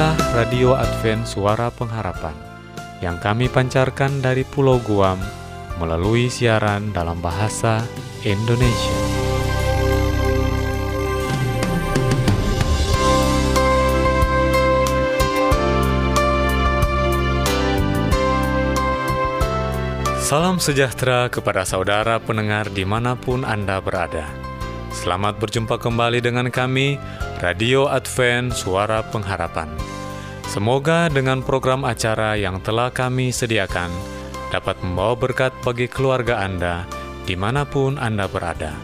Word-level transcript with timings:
Inilah 0.00 0.32
Radio 0.32 0.72
Advent 0.72 1.28
Suara 1.28 1.68
Pengharapan 1.68 2.32
yang 3.04 3.20
kami 3.20 3.52
pancarkan 3.52 4.24
dari 4.24 4.48
Pulau 4.48 4.80
Guam 4.80 5.20
melalui 5.76 6.32
siaran 6.32 6.88
dalam 6.88 7.20
bahasa 7.20 7.84
Indonesia. 8.24 8.96
Salam 20.24 20.56
sejahtera 20.64 21.28
kepada 21.28 21.68
saudara 21.68 22.16
pendengar 22.24 22.72
di 22.72 22.88
mana 22.88 23.20
pun 23.20 23.44
Anda 23.44 23.84
berada. 23.84 24.49
Selamat 25.00 25.40
berjumpa 25.40 25.80
kembali 25.80 26.20
dengan 26.20 26.52
kami, 26.52 27.00
Radio 27.40 27.88
Advent 27.88 28.52
Suara 28.52 29.00
Pengharapan. 29.00 29.72
Semoga 30.44 31.08
dengan 31.08 31.40
program 31.40 31.88
acara 31.88 32.36
yang 32.36 32.60
telah 32.60 32.92
kami 32.92 33.32
sediakan 33.32 33.88
dapat 34.52 34.76
membawa 34.84 35.16
berkat 35.16 35.56
bagi 35.64 35.88
keluarga 35.88 36.44
Anda 36.44 36.84
di 37.24 37.32
mana 37.32 37.64
pun 37.64 37.96
Anda 37.96 38.28
berada. 38.28 38.76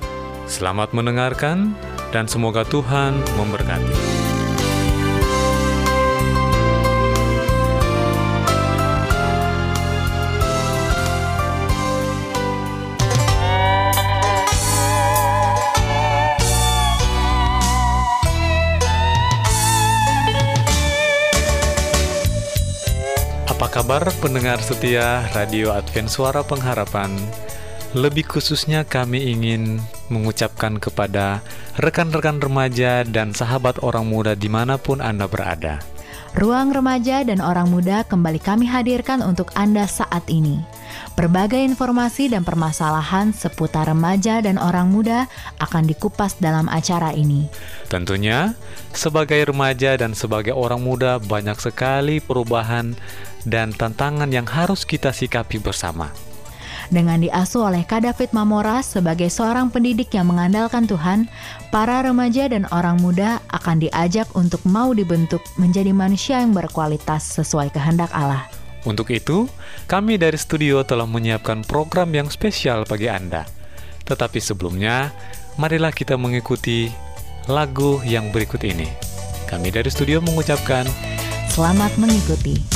Selamat 0.49 0.97
mendengarkan 0.97 1.77
dan 2.17 2.25
semoga 2.25 2.65
Tuhan 2.65 3.21
memberkati. 3.37 4.26
Kabar 23.87 24.11
pendengar 24.19 24.59
setia 24.59 25.23
Radio 25.31 25.71
Advent 25.71 26.11
Suara 26.11 26.43
Pengharapan? 26.43 27.07
Lebih 27.95 28.27
khususnya 28.27 28.83
kami 28.83 29.31
ingin 29.31 29.79
mengucapkan 30.11 30.83
kepada 30.83 31.39
rekan-rekan 31.79 32.43
remaja 32.43 33.07
dan 33.07 33.31
sahabat 33.31 33.79
orang 33.87 34.11
muda 34.11 34.35
di 34.35 34.51
mana 34.51 34.75
pun 34.75 34.99
Anda 34.99 35.31
berada. 35.31 35.79
Ruang 36.35 36.75
remaja 36.75 37.23
dan 37.23 37.39
orang 37.39 37.71
muda 37.71 38.03
kembali 38.03 38.43
kami 38.43 38.67
hadirkan 38.67 39.23
untuk 39.23 39.55
Anda 39.55 39.87
saat 39.87 40.27
ini. 40.27 40.67
Berbagai 41.15 41.63
informasi 41.63 42.35
dan 42.35 42.43
permasalahan 42.43 43.31
seputar 43.31 43.87
remaja 43.87 44.43
dan 44.43 44.59
orang 44.59 44.91
muda 44.91 45.31
akan 45.63 45.87
dikupas 45.87 46.35
dalam 46.43 46.67
acara 46.67 47.15
ini. 47.15 47.47
Tentunya, 47.87 48.59
sebagai 48.91 49.47
remaja 49.47 49.95
dan 49.95 50.11
sebagai 50.11 50.59
orang 50.59 50.83
muda, 50.83 51.23
banyak 51.23 51.55
sekali 51.63 52.19
perubahan 52.19 52.99
dan 53.47 53.71
tantangan 53.71 54.29
yang 54.29 54.45
harus 54.45 54.83
kita 54.83 55.15
sikapi 55.15 55.63
bersama. 55.63 56.11
Dengan 56.87 57.19
diasuh 57.19 57.67
oleh 57.67 57.83
Kak 57.83 58.07
David 58.07 58.31
Mamora 58.31 58.79
sebagai 58.79 59.27
seorang 59.27 59.75
pendidik 59.75 60.15
yang 60.15 60.31
mengandalkan 60.31 60.87
Tuhan, 60.87 61.27
para 61.75 62.03
remaja 62.03 62.47
dan 62.47 62.63
orang 62.71 63.03
muda 63.03 63.43
akan 63.51 63.83
diajak 63.83 64.31
untuk 64.39 64.63
mau 64.63 64.95
dibentuk 64.95 65.43
menjadi 65.59 65.91
manusia 65.91 66.39
yang 66.43 66.55
berkualitas 66.55 67.27
sesuai 67.39 67.75
kehendak 67.75 68.11
Allah. 68.15 68.47
Untuk 68.87 69.11
itu, 69.11 69.51
kami 69.91 70.15
dari 70.15 70.39
studio 70.39 70.87
telah 70.87 71.11
menyiapkan 71.11 71.67
program 71.67 72.15
yang 72.15 72.31
spesial 72.31 72.87
bagi 72.87 73.11
Anda. 73.11 73.43
Tetapi 74.07 74.39
sebelumnya, 74.39 75.11
marilah 75.59 75.91
kita 75.91 76.15
mengikuti 76.15 76.87
lagu 77.51 77.99
yang 78.07 78.31
berikut 78.31 78.63
ini. 78.63 78.87
Kami 79.51 79.75
dari 79.75 79.91
studio 79.91 80.23
mengucapkan 80.23 80.87
Selamat 81.51 81.95
mengikuti. 81.99 82.76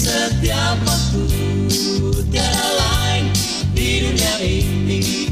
Setiap 0.00 0.80
waktu 0.80 1.28
Tiada 2.32 2.68
lain 2.80 3.28
di 3.76 4.08
dunia 4.08 4.34
ini 4.40 5.28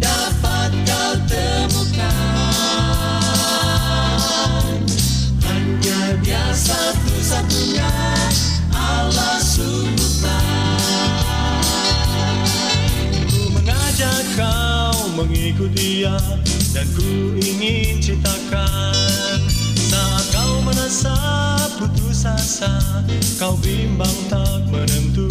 Dapat 0.00 0.72
kau 0.88 1.12
temukan. 1.28 2.08
Hanya 5.44 6.00
dia 6.24 6.44
satu-satunya 6.52 7.92
Allah 8.72 9.40
sungguh 9.40 10.24
Ku 13.28 13.52
mengajak 13.56 14.24
kau 14.36 15.16
mengikuti 15.16 16.04
dia 16.04 16.39
putus 22.60 22.68
asa 22.68 23.00
kau 23.40 23.56
bimbang 23.64 24.18
tak 24.28 24.60
menentu. 24.68 25.28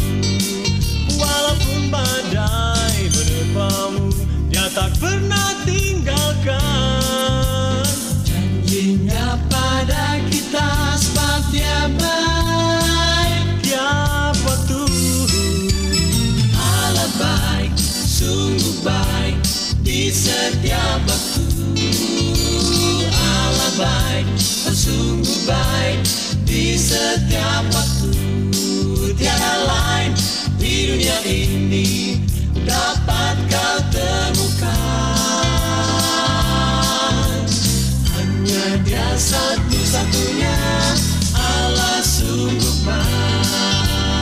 Walaupun 1.14 1.94
badai 1.94 3.06
menerpamu 3.14 4.10
dia 4.50 4.66
tak 4.74 4.90
pernah 4.98 5.54
tinggalkan. 5.62 6.58
Janjinya 8.26 9.38
pada 9.46 10.18
kita 10.34 10.98
sebab 10.98 11.42
dia 11.54 11.86
baik 12.02 13.46
tiap 13.62 14.34
waktu. 14.50 14.82
Allah 16.58 17.10
baik 17.22 17.78
sungguh 18.10 18.82
baik 18.82 19.38
di 19.86 20.10
setiap 20.10 21.06
waktu. 21.06 21.46
Allah 23.14 23.72
baik, 23.78 24.26
sungguh 24.74 25.46
baik 25.46 26.19
setiap 26.90 27.70
waktu 27.70 29.14
tiada 29.14 29.62
lain 29.70 30.10
di 30.58 30.90
dunia 30.90 31.22
ini 31.22 32.18
dapat 32.66 33.38
kau 33.46 33.78
temukan. 33.94 35.14
Hanya 38.10 38.82
dia 38.82 39.06
satu-satunya 39.22 40.58
Allah 41.38 42.02
sungguh 42.02 42.82
baik. 42.82 44.18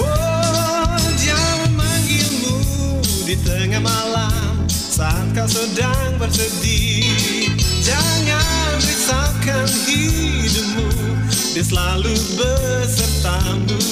Oh, 0.00 0.96
dia 1.20 1.36
memanggilmu 1.68 2.56
di 3.28 3.36
tengah 3.44 3.84
malam 3.84 4.53
saat 4.94 5.26
kau 5.34 5.50
sedang 5.50 6.14
bersedih 6.22 7.50
Jangan 7.82 8.78
risaukan 8.78 9.66
hidupmu. 9.90 10.86
Dia 11.50 11.64
selalu 11.66 12.14
besertamu 12.38 13.82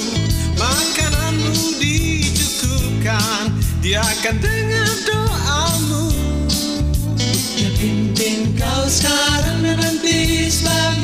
Makananmu 0.54 1.82
dicukupkan. 1.82 3.50
Dia 3.82 3.98
akan 3.98 4.34
dengar 4.38 4.94
doamu. 5.02 6.06
Dia 7.58 7.70
pimpin 7.74 8.54
kau 8.54 8.86
sekarang 8.86 9.58
dan 9.66 9.82
nanti 9.82 10.46
Sebab 10.54 11.02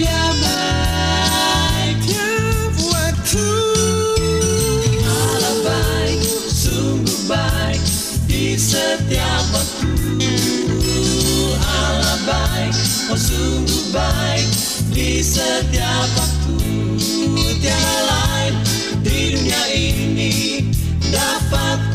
oh 13.08 13.16
sungguh 13.16 13.84
baik 13.92 14.48
Di 14.92 15.24
setiap 15.24 16.08
waktu 16.16 16.56
Tiada 17.60 17.96
lain 18.04 18.54
di 19.00 19.18
dunia 19.36 19.62
ini 19.72 20.32
Dapat 21.08 21.87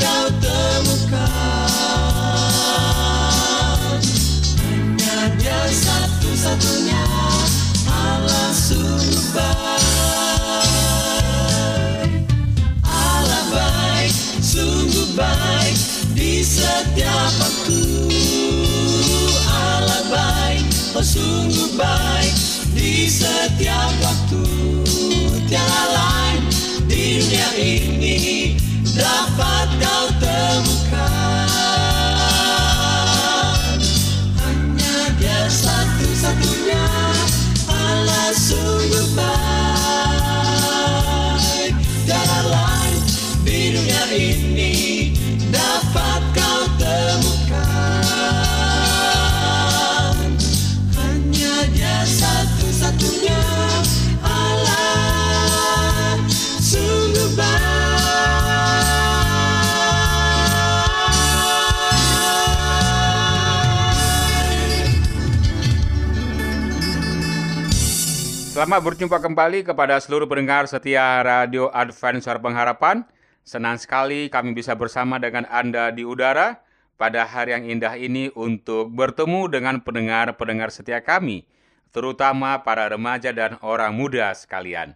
Selamat 68.53 68.85
berjumpa 68.85 69.17
kembali 69.17 69.65
kepada 69.65 69.97
seluruh 69.97 70.29
pendengar 70.29 70.69
setia 70.69 71.25
Radio 71.25 71.73
Advent 71.73 72.21
Suara 72.21 72.37
Pengharapan. 72.37 73.01
Senang 73.41 73.81
sekali 73.81 74.29
kami 74.29 74.53
bisa 74.53 74.77
bersama 74.77 75.17
dengan 75.17 75.49
Anda 75.49 75.89
di 75.89 76.05
udara 76.05 76.61
pada 76.93 77.25
hari 77.25 77.57
yang 77.57 77.65
indah 77.65 77.97
ini 77.97 78.29
untuk 78.37 78.93
bertemu 78.93 79.49
dengan 79.49 79.81
pendengar-pendengar 79.81 80.69
setia 80.69 81.01
kami, 81.01 81.49
terutama 81.89 82.61
para 82.61 82.85
remaja 82.93 83.33
dan 83.33 83.57
orang 83.65 83.89
muda 83.97 84.29
sekalian. 84.37 84.93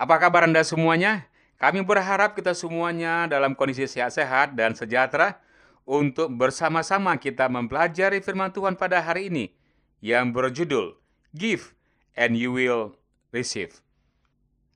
Apa 0.00 0.16
kabar 0.16 0.48
Anda 0.48 0.64
semuanya? 0.64 1.28
Kami 1.60 1.84
berharap 1.84 2.32
kita 2.32 2.56
semuanya 2.56 3.28
dalam 3.28 3.52
kondisi 3.52 3.84
sehat-sehat 3.84 4.56
dan 4.56 4.72
sejahtera 4.72 5.44
untuk 5.84 6.32
bersama-sama 6.32 7.20
kita 7.20 7.52
mempelajari 7.52 8.24
firman 8.24 8.48
Tuhan 8.48 8.80
pada 8.80 9.04
hari 9.04 9.28
ini 9.28 9.52
yang 10.00 10.32
berjudul 10.32 10.96
Give 11.36 11.76
and 12.16 12.36
you 12.36 12.52
will 12.52 12.96
receive. 13.32 13.80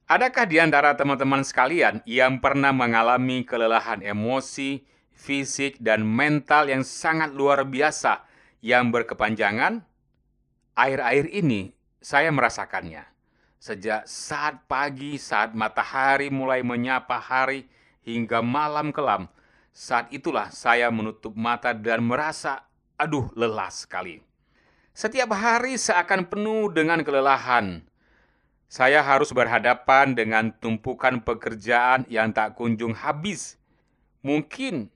Adakah 0.07 0.47
di 0.47 0.63
antara 0.63 0.95
teman-teman 0.95 1.43
sekalian 1.43 1.99
yang 2.07 2.39
pernah 2.39 2.71
mengalami 2.71 3.43
kelelahan 3.43 3.99
emosi, 4.07 4.87
fisik, 5.11 5.83
dan 5.83 6.07
mental 6.07 6.71
yang 6.71 6.87
sangat 6.87 7.35
luar 7.35 7.67
biasa 7.67 8.23
yang 8.63 8.95
berkepanjangan? 8.95 9.83
Akhir-akhir 10.79 11.27
ini 11.35 11.75
saya 11.99 12.31
merasakannya. 12.31 13.03
Sejak 13.59 14.07
saat 14.07 14.63
pagi, 14.71 15.19
saat 15.19 15.59
matahari 15.59 16.31
mulai 16.31 16.63
menyapa 16.63 17.19
hari 17.19 17.67
hingga 18.07 18.39
malam 18.47 18.95
kelam, 18.95 19.27
saat 19.75 20.07
itulah 20.15 20.55
saya 20.55 20.87
menutup 20.95 21.35
mata 21.35 21.75
dan 21.75 22.07
merasa, 22.07 22.63
aduh 22.95 23.27
lelah 23.35 23.75
sekali. 23.75 24.23
Setiap 24.97 25.29
hari 25.37 25.77
seakan 25.77 26.25
penuh 26.25 26.73
dengan 26.73 27.05
kelelahan. 27.05 27.85
Saya 28.65 29.05
harus 29.05 29.29
berhadapan 29.29 30.17
dengan 30.17 30.49
tumpukan 30.57 31.21
pekerjaan 31.21 32.09
yang 32.09 32.33
tak 32.33 32.57
kunjung 32.57 32.97
habis. 32.97 33.61
Mungkin 34.25 34.89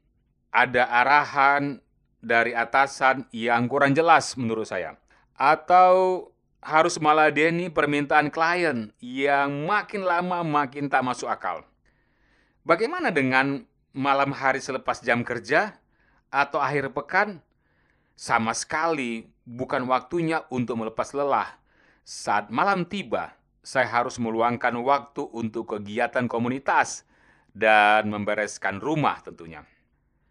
ada 0.48 0.88
arahan 0.88 1.84
dari 2.16 2.56
atasan 2.56 3.28
yang 3.28 3.68
kurang 3.68 3.92
jelas 3.92 4.40
menurut 4.40 4.72
saya. 4.72 4.96
Atau 5.36 6.32
harus 6.64 6.96
meladeni 6.96 7.68
permintaan 7.68 8.32
klien 8.32 8.96
yang 9.04 9.68
makin 9.68 10.08
lama 10.08 10.40
makin 10.40 10.88
tak 10.88 11.04
masuk 11.04 11.28
akal. 11.28 11.60
Bagaimana 12.64 13.12
dengan 13.12 13.68
malam 13.92 14.32
hari 14.32 14.64
selepas 14.64 15.04
jam 15.04 15.20
kerja 15.20 15.76
atau 16.32 16.56
akhir 16.56 16.88
pekan? 16.96 17.44
Sama 18.20 18.52
sekali 18.52 19.32
bukan 19.48 19.88
waktunya 19.88 20.44
untuk 20.52 20.84
melepas 20.84 21.16
lelah. 21.16 21.56
Saat 22.04 22.52
malam 22.52 22.84
tiba, 22.84 23.32
saya 23.64 23.88
harus 23.88 24.20
meluangkan 24.20 24.76
waktu 24.76 25.24
untuk 25.32 25.72
kegiatan 25.72 26.28
komunitas 26.28 27.08
dan 27.56 28.12
membereskan 28.12 28.76
rumah 28.76 29.24
tentunya. 29.24 29.64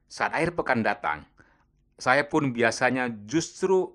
Saat 0.05 0.37
akhir 0.37 0.53
pekan 0.53 0.85
datang, 0.85 1.25
saya 1.97 2.29
pun 2.29 2.53
biasanya 2.53 3.09
justru 3.25 3.89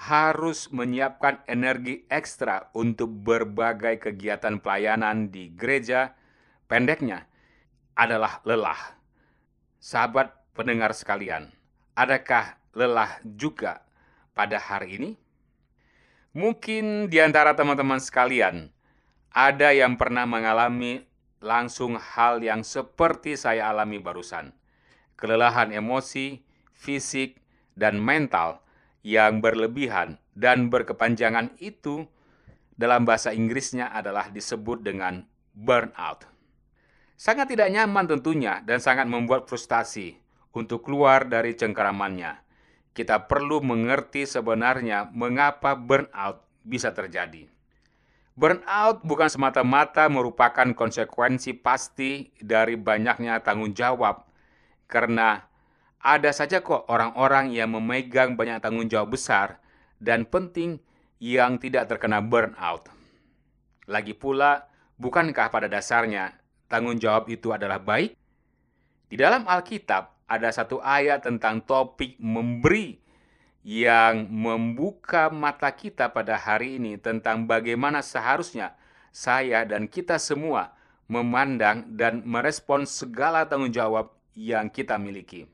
harus 0.00 0.72
menyiapkan 0.72 1.44
energi 1.44 2.08
ekstra 2.08 2.72
untuk 2.72 3.12
berbagai 3.12 4.00
kegiatan 4.00 4.64
pelayanan 4.64 5.28
di 5.28 5.52
gereja. 5.52 6.16
Pendeknya 6.64 7.28
adalah 8.00 8.40
lelah. 8.48 8.96
Sahabat 9.76 10.32
pendengar 10.56 10.96
sekalian, 10.96 11.52
adakah 11.92 12.59
lelah 12.74 13.18
juga 13.24 13.82
pada 14.34 14.58
hari 14.58 14.96
ini? 14.96 15.10
Mungkin 16.30 17.10
di 17.10 17.18
antara 17.18 17.58
teman-teman 17.58 17.98
sekalian 17.98 18.70
ada 19.34 19.74
yang 19.74 19.98
pernah 19.98 20.26
mengalami 20.26 21.02
langsung 21.42 21.98
hal 21.98 22.38
yang 22.38 22.62
seperti 22.62 23.34
saya 23.34 23.66
alami 23.66 23.98
barusan. 23.98 24.54
Kelelahan 25.18 25.74
emosi, 25.74 26.40
fisik, 26.70 27.42
dan 27.74 27.98
mental 27.98 28.62
yang 29.02 29.42
berlebihan 29.42 30.20
dan 30.36 30.68
berkepanjangan 30.70 31.56
itu 31.58 32.06
dalam 32.76 33.04
bahasa 33.04 33.34
Inggrisnya 33.34 33.92
adalah 33.92 34.32
disebut 34.32 34.80
dengan 34.80 35.24
burnout. 35.52 36.24
Sangat 37.20 37.52
tidak 37.52 37.68
nyaman 37.68 38.08
tentunya 38.08 38.64
dan 38.64 38.80
sangat 38.80 39.04
membuat 39.04 39.44
frustasi 39.44 40.16
untuk 40.56 40.88
keluar 40.88 41.28
dari 41.28 41.52
cengkeramannya 41.52 42.49
kita 42.92 43.30
perlu 43.30 43.62
mengerti 43.62 44.26
sebenarnya 44.26 45.08
mengapa 45.14 45.78
burnout 45.78 46.42
bisa 46.66 46.90
terjadi. 46.90 47.46
Burnout 48.34 49.04
bukan 49.04 49.28
semata-mata 49.28 50.08
merupakan 50.08 50.64
konsekuensi 50.72 51.60
pasti 51.60 52.32
dari 52.40 52.78
banyaknya 52.78 53.42
tanggung 53.44 53.76
jawab, 53.76 54.24
karena 54.88 55.44
ada 56.00 56.32
saja 56.32 56.64
kok 56.64 56.88
orang-orang 56.88 57.52
yang 57.52 57.76
memegang 57.76 58.40
banyak 58.40 58.64
tanggung 58.64 58.88
jawab 58.88 59.12
besar 59.12 59.60
dan 60.00 60.24
penting 60.24 60.80
yang 61.20 61.60
tidak 61.60 61.92
terkena 61.92 62.24
burnout. 62.24 62.88
Lagi 63.84 64.16
pula, 64.16 64.64
bukankah 64.96 65.52
pada 65.52 65.68
dasarnya 65.68 66.32
tanggung 66.70 66.96
jawab 66.96 67.28
itu 67.28 67.52
adalah 67.52 67.76
baik? 67.76 68.16
Di 69.10 69.18
dalam 69.20 69.44
Alkitab, 69.44 70.19
ada 70.30 70.54
satu 70.54 70.78
ayat 70.78 71.26
tentang 71.26 71.58
topik 71.66 72.14
memberi 72.22 73.02
yang 73.66 74.30
membuka 74.30 75.26
mata 75.28 75.74
kita 75.74 76.14
pada 76.14 76.38
hari 76.38 76.78
ini 76.78 76.96
tentang 76.96 77.50
bagaimana 77.50 78.00
seharusnya 78.00 78.78
saya 79.10 79.66
dan 79.66 79.90
kita 79.90 80.22
semua 80.22 80.78
memandang 81.10 81.82
dan 81.98 82.22
merespon 82.22 82.86
segala 82.86 83.42
tanggung 83.50 83.74
jawab 83.74 84.14
yang 84.38 84.70
kita 84.70 84.94
miliki. 84.96 85.50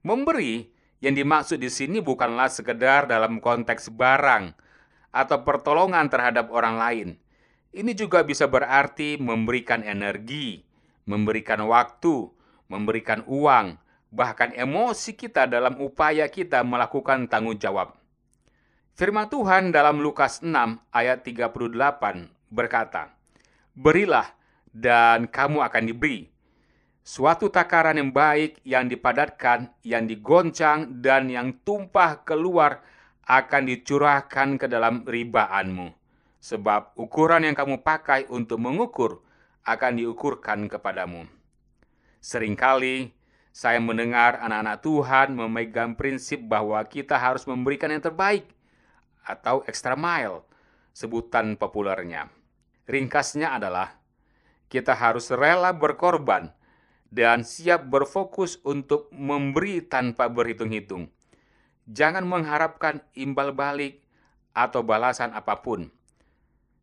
Memberi 0.00 0.72
yang 1.04 1.12
dimaksud 1.12 1.60
di 1.60 1.68
sini 1.68 2.00
bukanlah 2.00 2.48
sekedar 2.48 3.04
dalam 3.04 3.44
konteks 3.44 3.92
barang 3.92 4.56
atau 5.12 5.38
pertolongan 5.44 6.08
terhadap 6.08 6.48
orang 6.48 6.80
lain. 6.80 7.08
Ini 7.76 7.92
juga 7.92 8.24
bisa 8.24 8.48
berarti 8.48 9.20
memberikan 9.20 9.84
energi, 9.84 10.64
memberikan 11.04 11.60
waktu, 11.68 12.32
memberikan 12.66 13.22
uang, 13.26 13.78
bahkan 14.10 14.54
emosi 14.54 15.14
kita 15.18 15.46
dalam 15.50 15.78
upaya 15.82 16.26
kita 16.30 16.62
melakukan 16.62 17.26
tanggung 17.26 17.58
jawab. 17.58 17.94
Firman 18.96 19.28
Tuhan 19.28 19.76
dalam 19.76 20.00
Lukas 20.00 20.40
6 20.40 20.48
ayat 20.88 21.20
38 21.20 21.52
berkata, 22.48 23.12
Berilah 23.76 24.32
dan 24.72 25.28
kamu 25.28 25.60
akan 25.60 25.84
diberi. 25.84 26.32
Suatu 27.06 27.52
takaran 27.52 28.00
yang 28.00 28.10
baik, 28.10 28.64
yang 28.66 28.88
dipadatkan, 28.88 29.70
yang 29.84 30.08
digoncang, 30.08 31.04
dan 31.04 31.28
yang 31.30 31.54
tumpah 31.62 32.24
keluar 32.24 32.82
akan 33.28 33.62
dicurahkan 33.68 34.56
ke 34.58 34.66
dalam 34.66 35.04
ribaanmu. 35.04 35.92
Sebab 36.40 36.96
ukuran 36.98 37.46
yang 37.46 37.54
kamu 37.54 37.84
pakai 37.84 38.26
untuk 38.32 38.58
mengukur 38.58 39.22
akan 39.66 39.92
diukurkan 39.98 40.72
kepadamu. 40.72 41.35
Seringkali 42.26 43.14
saya 43.54 43.78
mendengar 43.78 44.42
anak-anak 44.42 44.82
Tuhan 44.82 45.38
memegang 45.38 45.94
prinsip 45.94 46.42
bahwa 46.42 46.82
kita 46.82 47.14
harus 47.14 47.46
memberikan 47.46 47.86
yang 47.86 48.02
terbaik 48.02 48.50
atau 49.22 49.62
extra 49.70 49.94
mile, 49.94 50.42
sebutan 50.90 51.54
populernya. 51.54 52.26
Ringkasnya 52.90 53.54
adalah 53.54 54.02
kita 54.66 54.98
harus 54.98 55.30
rela 55.30 55.70
berkorban 55.70 56.50
dan 57.14 57.46
siap 57.46 57.86
berfokus 57.86 58.58
untuk 58.66 59.06
memberi 59.14 59.86
tanpa 59.86 60.26
berhitung-hitung. 60.26 61.06
Jangan 61.86 62.26
mengharapkan 62.26 63.06
imbal 63.14 63.54
balik 63.54 64.02
atau 64.50 64.82
balasan 64.82 65.30
apa 65.30 65.62
pun. 65.62 65.94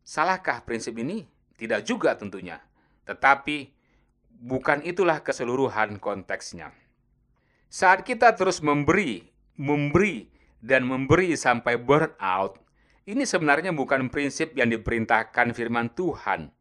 Salahkah 0.08 0.64
prinsip 0.64 0.96
ini? 0.96 1.28
Tidak 1.60 1.84
juga 1.84 2.16
tentunya. 2.16 2.64
Tetapi 3.04 3.83
bukan 4.44 4.84
itulah 4.84 5.24
keseluruhan 5.24 5.96
konteksnya. 5.96 6.76
Saat 7.72 8.04
kita 8.04 8.36
terus 8.36 8.60
memberi, 8.60 9.24
memberi, 9.56 10.28
dan 10.60 10.84
memberi 10.84 11.32
sampai 11.32 11.80
burnout, 11.80 12.60
ini 13.08 13.24
sebenarnya 13.24 13.72
bukan 13.72 14.12
prinsip 14.12 14.52
yang 14.52 14.68
diperintahkan 14.68 15.56
firman 15.56 15.88
Tuhan. 15.96 16.52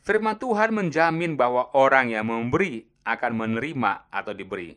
Firman 0.00 0.40
Tuhan 0.40 0.72
menjamin 0.72 1.36
bahwa 1.36 1.68
orang 1.76 2.08
yang 2.08 2.32
memberi 2.32 2.88
akan 3.04 3.32
menerima 3.36 4.08
atau 4.08 4.32
diberi. 4.32 4.72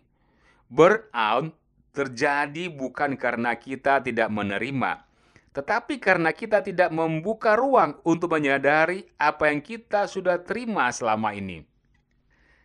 Burnout 0.67 1.55
terjadi 1.95 2.71
bukan 2.71 3.15
karena 3.15 3.55
kita 3.55 4.03
tidak 4.03 4.27
menerima, 4.31 5.07
tetapi 5.55 5.99
karena 5.99 6.31
kita 6.31 6.63
tidak 6.63 6.91
membuka 6.91 7.55
ruang 7.59 7.99
untuk 8.07 8.35
menyadari 8.35 9.03
apa 9.19 9.51
yang 9.51 9.59
kita 9.59 10.07
sudah 10.07 10.39
terima 10.39 10.87
selama 10.91 11.35
ini. 11.35 11.70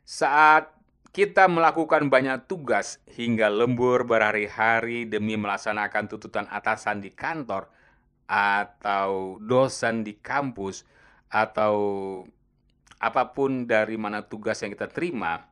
Saat 0.06 0.70
kita 1.10 1.50
melakukan 1.50 2.06
banyak 2.06 2.46
tugas 2.46 3.02
hingga 3.10 3.50
lembur 3.50 4.06
berhari-hari 4.06 5.02
demi 5.02 5.34
melaksanakan 5.34 6.06
tuntutan 6.06 6.46
atasan 6.46 7.02
di 7.02 7.10
kantor, 7.10 7.66
atau 8.26 9.38
dosen 9.42 10.02
di 10.06 10.14
kampus, 10.18 10.86
atau 11.30 11.74
apa 13.02 13.34
pun 13.34 13.66
dari 13.66 13.98
mana 13.98 14.22
tugas 14.22 14.62
yang 14.62 14.74
kita 14.74 14.86
terima, 14.86 15.46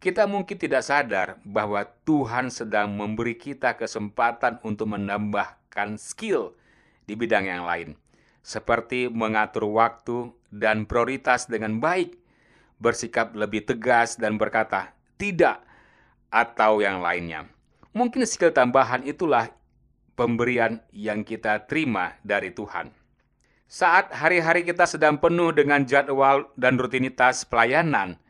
kita 0.00 0.24
mungkin 0.24 0.56
tidak 0.56 0.84
sadar 0.84 1.36
bahwa 1.44 1.84
Tuhan 2.08 2.48
sedang 2.48 2.92
memberi 2.92 3.36
kita 3.36 3.76
kesempatan 3.76 4.60
untuk 4.64 4.96
menambah 4.96 5.62
meningkatkan 5.72 5.96
skill 5.96 6.52
di 7.08 7.16
bidang 7.16 7.48
yang 7.48 7.64
lain, 7.64 7.96
seperti 8.44 9.08
mengatur 9.08 9.64
waktu 9.72 10.36
dan 10.52 10.84
prioritas 10.84 11.48
dengan 11.48 11.80
baik, 11.80 12.20
bersikap 12.82 13.30
lebih 13.38 13.62
tegas 13.62 14.18
dan 14.18 14.34
berkata 14.34 14.90
tidak 15.14 15.62
atau 16.34 16.82
yang 16.82 16.98
lainnya. 16.98 17.46
Mungkin 17.94 18.26
skill 18.26 18.50
tambahan 18.50 19.06
itulah 19.06 19.54
pemberian 20.18 20.82
yang 20.90 21.22
kita 21.22 21.62
terima 21.70 22.18
dari 22.26 22.50
Tuhan. 22.50 22.90
Saat 23.70 24.10
hari-hari 24.12 24.66
kita 24.66 24.84
sedang 24.84 25.16
penuh 25.16 25.54
dengan 25.54 25.86
jadwal 25.86 26.50
dan 26.58 26.76
rutinitas 26.76 27.46
pelayanan, 27.46 28.20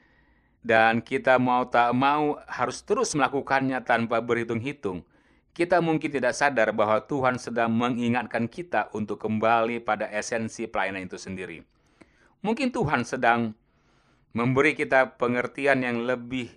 dan 0.63 1.03
kita 1.03 1.43
mau 1.43 1.67
tak 1.67 1.91
mau 1.91 2.39
harus 2.47 2.87
terus 2.87 3.19
melakukannya 3.19 3.83
tanpa 3.83 4.23
berhitung-hitung, 4.23 5.03
kita 5.53 5.83
mungkin 5.83 6.09
tidak 6.09 6.39
sadar 6.39 6.71
bahwa 6.71 7.03
Tuhan 7.03 7.37
sedang 7.37 7.75
mengingatkan 7.75 8.47
kita 8.47 8.89
untuk 8.95 9.19
kembali 9.21 9.83
pada 9.83 10.07
esensi 10.09 10.71
pelayanan 10.71 11.11
itu 11.11 11.19
sendiri. 11.19 11.67
Mungkin 12.41 12.71
Tuhan 12.71 13.03
sedang 13.03 13.53
memberi 14.33 14.73
kita 14.73 15.21
pengertian 15.21 15.85
yang 15.85 16.09
lebih 16.09 16.49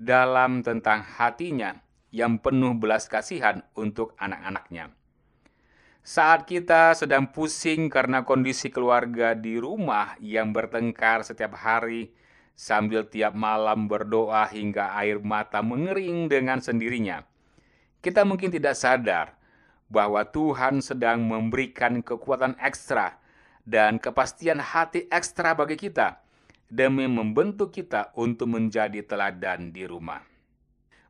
dalam 0.00 0.64
tentang 0.64 1.04
hatinya 1.04 1.84
yang 2.08 2.40
penuh 2.40 2.72
belas 2.76 3.08
kasihan 3.08 3.64
untuk 3.76 4.16
anak-anaknya. 4.16 4.92
Saat 6.02 6.50
kita 6.50 6.98
sedang 6.98 7.30
pusing 7.30 7.86
karena 7.86 8.26
kondisi 8.26 8.74
keluarga 8.74 9.38
di 9.38 9.54
rumah 9.60 10.18
yang 10.18 10.50
bertengkar 10.50 11.22
setiap 11.22 11.54
hari, 11.54 12.10
sambil 12.58 13.06
tiap 13.06 13.38
malam 13.38 13.86
berdoa 13.86 14.50
hingga 14.50 14.98
air 14.98 15.22
mata 15.22 15.62
mengering 15.62 16.26
dengan 16.26 16.58
sendirinya, 16.58 17.22
kita 18.02 18.26
mungkin 18.26 18.50
tidak 18.50 18.74
sadar 18.74 19.38
bahwa 19.86 20.26
Tuhan 20.26 20.82
sedang 20.82 21.22
memberikan 21.22 22.02
kekuatan 22.02 22.58
ekstra 22.58 23.20
dan 23.62 24.02
kepastian 24.02 24.58
hati 24.58 25.06
ekstra 25.06 25.54
bagi 25.54 25.78
kita 25.78 26.18
demi 26.72 27.04
membentuk 27.04 27.68
kita 27.68 28.16
untuk 28.16 28.48
menjadi 28.48 29.04
teladan 29.04 29.76
di 29.76 29.84
rumah. 29.84 30.24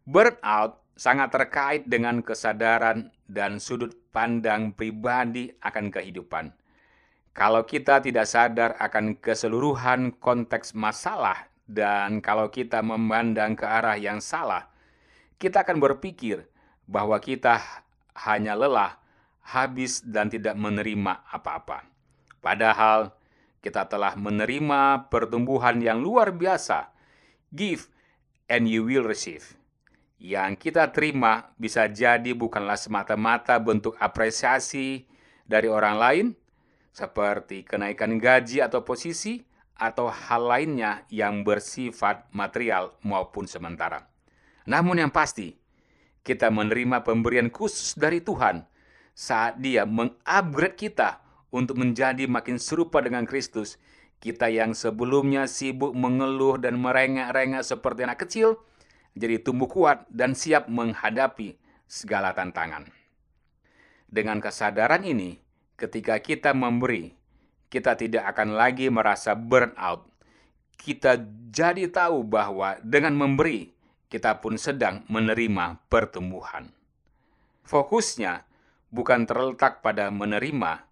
Burnout 0.02 0.83
sangat 0.99 1.31
terkait 1.31 1.83
dengan 1.87 2.19
kesadaran 2.19 3.14
dan 3.31 3.62
sudut 3.62 3.95
pandang 4.11 4.75
pribadi 4.75 5.54
akan 5.62 5.95
kehidupan. 5.95 6.50
Kalau 7.31 7.62
kita 7.62 8.02
tidak 8.02 8.26
sadar 8.26 8.75
akan 8.83 9.16
keseluruhan 9.23 10.19
konteks 10.19 10.75
masalah 10.75 11.47
dan 11.64 12.19
kalau 12.19 12.50
kita 12.50 12.83
memandang 12.83 13.54
ke 13.54 13.64
arah 13.64 13.95
yang 13.97 14.19
salah, 14.19 14.66
kita 15.38 15.62
akan 15.62 15.78
berpikir 15.78 16.45
bahwa 16.90 17.16
kita 17.23 17.62
hanya 18.26 18.59
lelah, 18.59 18.99
habis, 19.40 20.02
dan 20.04 20.28
tidak 20.28 20.59
menerima 20.59 21.25
apa-apa. 21.31 21.87
Padahal 22.42 23.14
kita 23.62 23.87
telah 23.87 24.19
menerima 24.19 25.07
pertumbuhan 25.07 25.78
yang 25.78 26.02
luar 26.02 26.35
biasa. 26.35 26.90
Give 27.54 27.87
and 28.50 28.66
you 28.66 28.83
will 28.83 29.07
receive. 29.07 29.54
Yang 30.19 30.69
kita 30.69 30.90
terima 30.90 31.54
bisa 31.54 31.87
jadi 31.87 32.35
bukanlah 32.35 32.78
semata-mata 32.78 33.59
bentuk 33.62 33.95
apresiasi 34.02 35.07
dari 35.47 35.71
orang 35.71 35.97
lain, 35.99 36.26
seperti 36.90 37.62
kenaikan 37.62 38.19
gaji 38.19 38.62
atau 38.62 38.83
posisi, 38.83 39.42
atau 39.78 40.11
hal 40.11 40.42
lainnya 40.47 41.02
yang 41.11 41.42
bersifat 41.42 42.31
material 42.31 42.95
maupun 43.02 43.50
sementara. 43.50 44.07
Namun 44.66 45.02
yang 45.02 45.11
pasti, 45.11 45.59
kita 46.23 46.50
menerima 46.54 47.02
pemberian 47.02 47.50
khusus 47.50 47.99
dari 47.99 48.23
Tuhan 48.23 48.62
saat 49.12 49.59
Dia 49.59 49.83
mengupgrade 49.83 50.78
kita 50.78 51.21
untuk 51.52 51.78
menjadi 51.78 52.25
makin 52.26 52.56
serupa 52.56 53.04
dengan 53.04 53.28
Kristus. 53.28 53.76
Kita 54.18 54.49
yang 54.49 54.73
sebelumnya 54.73 55.44
sibuk 55.44 55.92
mengeluh 55.92 56.56
dan 56.56 56.80
merengek-rengek 56.80 57.62
seperti 57.62 58.09
anak 58.09 58.25
kecil, 58.25 58.59
jadi 59.12 59.38
tumbuh 59.44 59.68
kuat 59.68 60.09
dan 60.09 60.32
siap 60.32 60.66
menghadapi 60.73 61.61
segala 61.85 62.32
tantangan. 62.32 62.88
Dengan 64.09 64.40
kesadaran 64.40 65.04
ini, 65.04 65.37
ketika 65.76 66.16
kita 66.21 66.56
memberi, 66.56 67.12
kita 67.68 67.97
tidak 67.97 68.28
akan 68.37 68.56
lagi 68.56 68.88
merasa 68.92 69.32
burnout. 69.32 70.09
Kita 70.76 71.16
jadi 71.52 71.88
tahu 71.88 72.25
bahwa 72.25 72.76
dengan 72.85 73.16
memberi, 73.16 73.73
kita 74.12 74.44
pun 74.44 74.61
sedang 74.61 75.09
menerima 75.09 75.80
pertumbuhan. 75.88 76.68
Fokusnya 77.64 78.44
bukan 78.92 79.25
terletak 79.25 79.80
pada 79.80 80.12
menerima, 80.12 80.85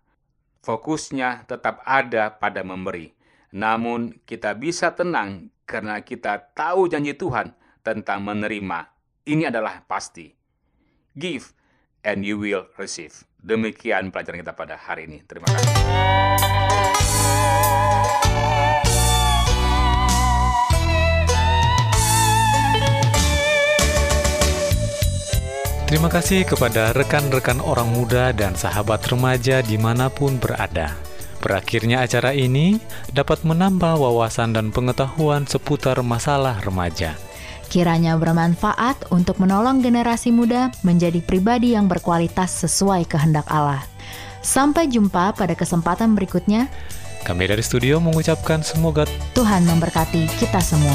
fokusnya 0.64 1.48
tetap 1.48 1.84
ada 1.84 2.36
pada 2.36 2.64
memberi. 2.64 3.12
Namun, 3.50 4.22
kita 4.24 4.54
bisa 4.54 4.94
tenang 4.94 5.50
karena 5.66 6.00
kita 6.02 6.54
tahu 6.54 6.86
janji 6.86 7.16
Tuhan 7.18 7.54
tentang 7.82 8.22
menerima. 8.22 8.90
Ini 9.26 9.50
adalah 9.50 9.82
pasti. 9.84 10.30
Give 11.16 11.44
and 12.06 12.22
you 12.24 12.38
will 12.38 12.70
receive. 12.78 13.26
Demikian 13.40 14.12
pelajaran 14.12 14.40
kita 14.44 14.54
pada 14.54 14.76
hari 14.76 15.08
ini. 15.08 15.24
Terima 15.24 15.48
kasih. 15.48 15.72
Terima 25.90 26.06
kasih 26.06 26.46
kepada 26.46 26.94
rekan-rekan 26.94 27.58
orang 27.58 27.90
muda 27.90 28.30
dan 28.30 28.54
sahabat 28.54 29.02
remaja 29.10 29.58
di 29.58 29.74
mana 29.74 30.06
pun 30.06 30.38
berada. 30.38 30.94
Berakhirnya 31.42 32.06
acara 32.06 32.30
ini 32.30 32.78
dapat 33.10 33.42
menambah 33.42 33.98
wawasan 33.98 34.54
dan 34.54 34.70
pengetahuan 34.70 35.50
seputar 35.50 35.98
masalah 36.06 36.62
remaja. 36.62 37.18
Kiranya 37.66 38.14
bermanfaat 38.14 39.10
untuk 39.10 39.42
menolong 39.42 39.82
generasi 39.82 40.30
muda 40.30 40.70
menjadi 40.86 41.18
pribadi 41.18 41.74
yang 41.74 41.90
berkualitas 41.90 42.54
sesuai 42.62 43.10
kehendak 43.10 43.50
Allah. 43.50 43.82
Sampai 44.46 44.86
jumpa 44.86 45.34
pada 45.34 45.58
kesempatan 45.58 46.14
berikutnya. 46.14 46.70
Kami 47.26 47.50
dari 47.50 47.66
studio 47.66 47.98
mengucapkan 47.98 48.62
semoga 48.62 49.10
Tuhan 49.34 49.66
memberkati 49.66 50.38
kita 50.38 50.62
semua. 50.62 50.94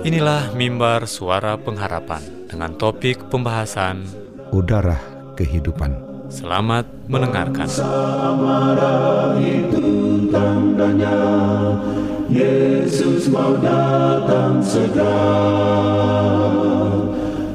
Inilah 0.00 0.56
mimbar 0.56 1.04
suara 1.04 1.60
pengharapan 1.60 2.24
dengan 2.48 2.72
topik 2.72 3.28
pembahasan 3.28 4.08
udara 4.48 4.96
kehidupan. 5.36 5.92
Selamat 6.32 6.88
mendengarkan. 7.04 7.68
itu 9.44 10.24
tandanya 10.32 11.20
Yesus 12.32 13.28
mau 13.28 13.60
datang 13.60 14.64
segera 14.64 15.20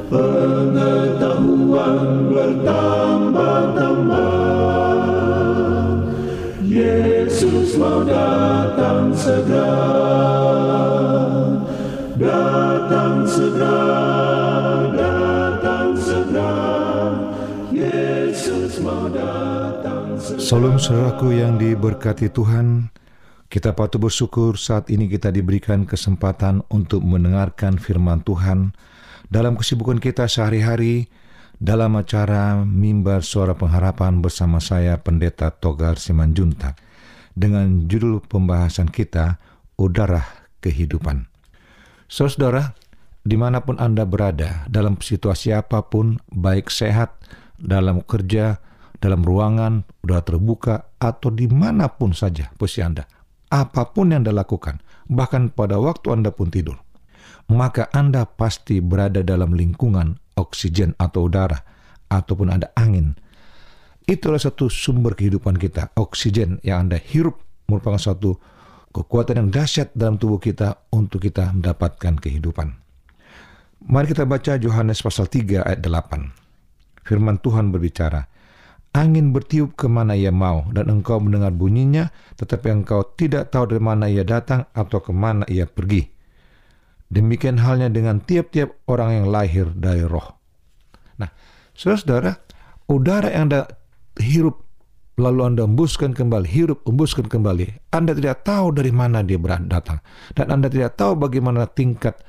Pengetahuan 0.06 2.30
bertambah-tambah 2.30 4.38
Yesus 6.62 7.74
mau 7.82 8.06
datang 8.06 9.10
segera 9.18 10.05
Salam 20.46 20.78
saudaraku 20.78 21.42
yang 21.42 21.58
diberkati 21.58 22.30
Tuhan, 22.30 22.94
kita 23.50 23.74
patut 23.74 23.98
bersyukur 23.98 24.62
saat 24.62 24.94
ini 24.94 25.10
kita 25.10 25.34
diberikan 25.34 25.90
kesempatan 25.90 26.62
untuk 26.70 27.02
mendengarkan 27.02 27.82
firman 27.82 28.22
Tuhan 28.22 28.78
dalam 29.26 29.58
kesibukan 29.58 29.98
kita 29.98 30.30
sehari-hari 30.30 31.10
dalam 31.58 31.98
acara 31.98 32.62
Mimbar 32.62 33.26
Suara 33.26 33.58
Pengharapan 33.58 34.22
bersama 34.22 34.62
saya 34.62 35.02
Pendeta 35.02 35.50
Togar 35.50 35.98
Simanjuntak 35.98 36.78
dengan 37.34 37.90
judul 37.90 38.22
pembahasan 38.22 38.94
kita 38.94 39.42
Udara 39.82 40.30
Kehidupan. 40.62 41.26
Saudara, 42.06 42.78
di 43.26 43.34
mana 43.34 43.66
pun 43.66 43.82
Anda 43.82 44.06
berada, 44.06 44.70
dalam 44.70 45.02
situasi 45.02 45.58
apa 45.58 45.90
pun, 45.90 46.22
baik 46.30 46.70
sehat, 46.70 47.18
dalam 47.58 48.06
kerja, 48.06 48.62
dalam 49.00 49.22
ruangan, 49.22 49.84
udara 50.04 50.24
terbuka, 50.24 50.96
atau 51.00 51.30
di 51.32 51.48
mana 51.52 51.92
pun 51.92 52.16
saja 52.16 52.52
posisi 52.56 52.82
Anda, 52.84 53.06
apa 53.52 53.92
pun 53.94 54.12
yang 54.12 54.26
Anda 54.26 54.34
lakukan, 54.36 54.82
bahkan 55.08 55.52
pada 55.52 55.78
waktu 55.78 56.16
Anda 56.16 56.32
pun 56.34 56.50
tidur, 56.50 56.80
maka 57.52 57.88
Anda 57.94 58.26
pasti 58.26 58.80
berada 58.82 59.22
dalam 59.22 59.54
lingkungan 59.54 60.20
oksigen 60.36 60.96
atau 61.00 61.32
udara, 61.32 61.64
ataupun 62.12 62.52
ada 62.52 62.70
angin. 62.76 63.16
Itulah 64.06 64.38
satu 64.38 64.70
sumber 64.70 65.18
kehidupan 65.18 65.58
kita, 65.58 65.90
oksigen 65.98 66.62
yang 66.62 66.86
Anda 66.88 67.02
hirup 67.02 67.42
merupakan 67.66 67.98
suatu 67.98 68.38
kekuatan 68.94 69.42
yang 69.42 69.50
dahsyat 69.50 69.92
dalam 69.98 70.22
tubuh 70.22 70.38
kita 70.38 70.88
untuk 70.94 71.26
kita 71.26 71.50
mendapatkan 71.52 72.16
kehidupan. 72.22 72.78
Mari 73.86 74.06
kita 74.14 74.24
baca 74.26 74.58
Yohanes 74.58 75.02
pasal 75.02 75.30
3 75.30 75.62
ayat 75.66 75.82
8. 75.82 77.06
Firman 77.06 77.38
Tuhan 77.38 77.70
berbicara, 77.70 78.26
Angin 78.96 79.36
bertiup 79.36 79.76
ke 79.76 79.92
mana 79.92 80.16
ia 80.16 80.32
mau, 80.32 80.64
dan 80.72 80.88
engkau 80.88 81.20
mendengar 81.20 81.52
bunyinya, 81.52 82.16
tetapi 82.40 82.72
engkau 82.72 83.04
tidak 83.20 83.52
tahu 83.52 83.76
dari 83.76 83.84
mana 83.84 84.08
ia 84.08 84.24
datang 84.24 84.72
atau 84.72 85.04
ke 85.04 85.12
mana 85.12 85.44
ia 85.52 85.68
pergi. 85.68 86.08
Demikian 87.12 87.60
halnya 87.60 87.92
dengan 87.92 88.24
tiap-tiap 88.24 88.72
orang 88.88 89.20
yang 89.20 89.28
lahir 89.28 89.68
dari 89.76 90.00
roh. 90.08 90.40
Nah, 91.20 91.28
saudara-saudara, 91.76 92.40
udara 92.88 93.36
yang 93.36 93.52
Anda 93.52 93.68
hirup, 94.16 94.64
lalu 95.20 95.44
Anda 95.44 95.68
embuskan 95.68 96.16
kembali, 96.16 96.48
hirup, 96.48 96.88
embuskan 96.88 97.28
kembali, 97.28 97.92
Anda 97.92 98.16
tidak 98.16 98.48
tahu 98.48 98.80
dari 98.80 98.96
mana 98.96 99.28
dia 99.28 99.36
datang. 99.68 100.00
Dan 100.32 100.56
Anda 100.56 100.72
tidak 100.72 100.96
tahu 100.96 101.20
bagaimana 101.20 101.68
tingkat 101.68 102.24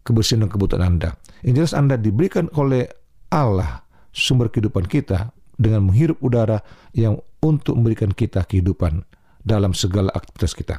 kebersihan 0.00 0.48
dan 0.48 0.50
kebutuhan 0.50 0.96
Anda. 0.96 1.12
Yang 1.44 1.54
jelas 1.60 1.74
Anda 1.76 2.00
diberikan 2.00 2.48
oleh 2.56 2.88
Allah 3.28 3.84
sumber 4.16 4.48
kehidupan 4.48 4.88
kita 4.88 5.35
dengan 5.56 5.88
menghirup 5.88 6.20
udara 6.20 6.60
yang 6.92 7.20
untuk 7.40 7.76
memberikan 7.76 8.12
kita 8.12 8.44
kehidupan 8.44 9.04
dalam 9.40 9.72
segala 9.72 10.12
aktivitas 10.12 10.52
kita. 10.52 10.76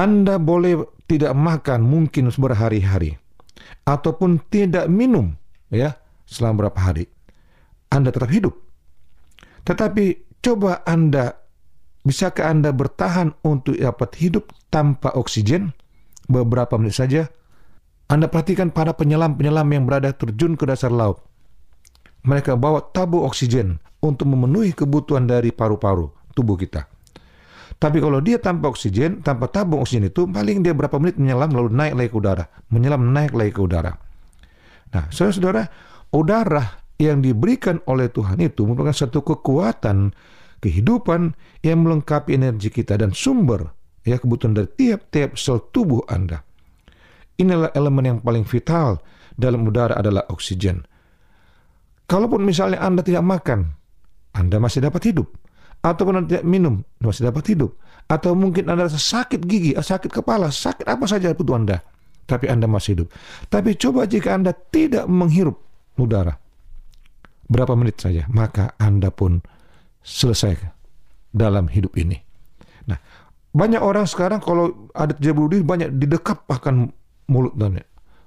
Anda 0.00 0.40
boleh 0.40 1.04
tidak 1.04 1.36
makan 1.36 1.84
mungkin 1.84 2.32
berhari-hari 2.32 3.20
ataupun 3.84 4.40
tidak 4.48 4.88
minum 4.88 5.36
ya 5.68 5.98
selama 6.24 6.66
berapa 6.66 6.80
hari. 6.80 7.04
Anda 7.90 8.14
tetap 8.14 8.30
hidup. 8.30 8.54
Tetapi 9.66 10.38
coba 10.40 10.80
Anda 10.86 11.36
bisakah 12.06 12.48
Anda 12.48 12.70
bertahan 12.70 13.34
untuk 13.44 13.76
dapat 13.76 14.10
hidup 14.16 14.54
tanpa 14.72 15.12
oksigen 15.12 15.74
beberapa 16.30 16.78
menit 16.78 16.96
saja? 16.96 17.28
Anda 18.10 18.26
perhatikan 18.26 18.74
para 18.74 18.94
penyelam-penyelam 18.94 19.68
yang 19.70 19.84
berada 19.86 20.10
terjun 20.10 20.58
ke 20.58 20.66
dasar 20.66 20.90
laut. 20.90 21.29
Mereka 22.20 22.56
bawa 22.56 22.84
tabung 22.92 23.24
oksigen 23.24 23.80
untuk 24.04 24.28
memenuhi 24.28 24.76
kebutuhan 24.76 25.24
dari 25.24 25.52
paru-paru 25.52 26.08
tubuh 26.36 26.56
kita. 26.56 26.84
Tapi 27.80 27.96
kalau 27.96 28.20
dia 28.20 28.36
tanpa 28.36 28.68
oksigen, 28.68 29.24
tanpa 29.24 29.48
tabung 29.48 29.80
oksigen 29.80 30.12
itu, 30.12 30.28
paling 30.28 30.60
dia 30.60 30.76
berapa 30.76 31.00
menit 31.00 31.16
menyelam 31.16 31.48
lalu 31.48 31.72
naik 31.72 31.94
lagi 31.96 32.08
ke 32.12 32.16
udara. 32.20 32.44
Menyelam 32.68 33.02
naik 33.08 33.32
lagi 33.32 33.56
ke 33.56 33.60
udara. 33.64 33.96
Nah, 34.92 35.08
saudara-saudara, 35.08 35.64
udara 36.12 36.84
yang 37.00 37.24
diberikan 37.24 37.80
oleh 37.88 38.12
Tuhan 38.12 38.36
itu 38.44 38.68
merupakan 38.68 38.92
satu 38.92 39.24
kekuatan 39.24 40.12
kehidupan 40.60 41.32
yang 41.64 41.80
melengkapi 41.80 42.36
energi 42.36 42.68
kita 42.68 43.00
dan 43.00 43.16
sumber 43.16 43.72
ya 44.04 44.20
kebutuhan 44.20 44.52
dari 44.52 44.68
tiap-tiap 44.68 45.40
sel 45.40 45.72
tubuh 45.72 46.04
Anda. 46.04 46.44
Inilah 47.40 47.72
elemen 47.72 48.04
yang 48.04 48.18
paling 48.20 48.44
vital 48.44 49.00
dalam 49.32 49.64
udara 49.64 49.96
adalah 49.96 50.28
oksigen. 50.28 50.84
Kalaupun 52.10 52.42
misalnya 52.42 52.82
Anda 52.82 53.06
tidak 53.06 53.22
makan, 53.22 53.70
Anda 54.34 54.58
masih 54.58 54.82
dapat 54.82 55.06
hidup. 55.06 55.30
Ataupun 55.86 56.18
Anda 56.18 56.26
tidak 56.26 56.46
minum, 56.50 56.82
Anda 56.98 57.06
masih 57.14 57.24
dapat 57.30 57.44
hidup. 57.54 57.70
Atau 58.10 58.34
mungkin 58.34 58.66
Anda 58.66 58.90
sakit 58.90 59.46
gigi, 59.46 59.78
sakit 59.78 60.10
kepala, 60.10 60.50
sakit 60.50 60.90
apa 60.90 61.06
saja 61.06 61.30
butuh 61.30 61.54
Anda. 61.54 61.78
Tapi 62.26 62.50
Anda 62.50 62.66
masih 62.66 62.98
hidup. 62.98 63.08
Tapi 63.46 63.78
coba 63.78 64.10
jika 64.10 64.34
Anda 64.34 64.50
tidak 64.50 65.06
menghirup 65.06 65.54
udara, 66.02 66.34
berapa 67.46 67.78
menit 67.78 68.02
saja, 68.02 68.26
maka 68.26 68.74
Anda 68.82 69.14
pun 69.14 69.38
selesai 70.02 70.58
dalam 71.30 71.70
hidup 71.70 71.94
ini. 71.94 72.18
Nah, 72.90 72.98
banyak 73.54 73.78
orang 73.78 74.10
sekarang 74.10 74.42
kalau 74.42 74.90
ada 74.94 75.14
terjadi 75.14 75.46
diri 75.46 75.62
banyak 75.62 75.88
didekap 75.94 76.46
bahkan 76.50 76.90
mulut 77.30 77.54
dan 77.54 77.78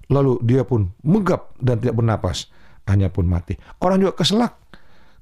lalu 0.07 0.39
dia 0.43 0.63
pun 0.63 0.91
megap 1.03 1.55
dan 1.59 1.79
tidak 1.83 1.99
bernapas, 1.99 2.47
hanya 2.87 3.07
pun 3.09 3.27
mati. 3.27 3.55
Orang 3.79 4.03
juga 4.03 4.19
keselak. 4.19 4.59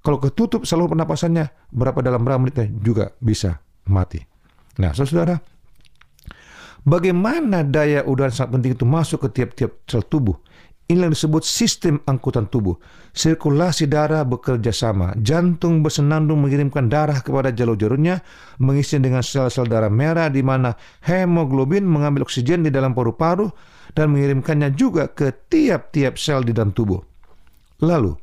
Kalau 0.02 0.18
ketutup 0.18 0.66
saluran 0.66 0.98
pernapasannya, 0.98 1.70
berapa 1.70 2.02
dalam 2.02 2.26
berapa 2.26 2.42
menitnya 2.42 2.74
juga 2.82 3.14
bisa 3.22 3.62
mati. 3.86 4.18
Nah, 4.82 4.98
saudara, 4.98 5.38
bagaimana 6.82 7.62
daya 7.62 8.02
udara 8.10 8.34
sangat 8.34 8.58
penting 8.58 8.72
itu 8.74 8.86
masuk 8.88 9.30
ke 9.30 9.42
tiap-tiap 9.42 9.86
sel 9.86 10.02
tubuh? 10.02 10.34
Ini 10.90 11.08
yang 11.08 11.14
disebut 11.16 11.48
sistem 11.48 12.04
angkutan 12.04 12.52
tubuh. 12.52 12.76
Sirkulasi 13.16 13.88
darah 13.88 14.28
bekerja 14.28 14.76
sama. 14.76 15.16
Jantung 15.24 15.80
bersenandung 15.80 16.44
mengirimkan 16.44 16.92
darah 16.92 17.24
kepada 17.24 17.54
jalur-jalurnya, 17.54 18.20
mengisi 18.60 19.00
dengan 19.00 19.24
sel-sel 19.24 19.72
darah 19.72 19.88
merah 19.88 20.28
di 20.28 20.44
mana 20.44 20.76
hemoglobin 21.08 21.88
mengambil 21.88 22.28
oksigen 22.28 22.68
di 22.68 22.74
dalam 22.76 22.92
paru-paru 22.92 23.48
dan 23.96 24.12
mengirimkannya 24.12 24.76
juga 24.76 25.08
ke 25.14 25.32
tiap-tiap 25.48 26.20
sel 26.20 26.44
di 26.44 26.52
dalam 26.52 26.76
tubuh. 26.76 27.11
Lalu, 27.82 28.14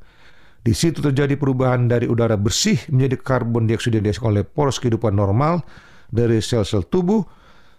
di 0.62 0.74
situ 0.74 1.02
terjadi 1.02 1.38
perubahan 1.38 1.86
dari 1.86 2.06
udara 2.10 2.34
bersih 2.34 2.78
menjadi 2.90 3.16
karbon 3.18 3.66
dioksida 3.66 3.98
dihasilkan 4.02 4.34
oleh 4.34 4.44
poros 4.46 4.78
kehidupan 4.82 5.14
normal 5.14 5.62
dari 6.10 6.38
sel-sel 6.42 6.86
tubuh, 6.86 7.22